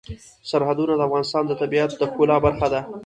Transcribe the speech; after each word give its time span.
سرحدونه 0.49 0.93
د 0.95 1.01
افغانستان 1.07 1.43
د 1.47 1.51
طبیعت 1.61 1.89
د 1.95 2.01
ښکلا 2.11 2.37
برخه 2.45 2.67
ده. 2.73 2.81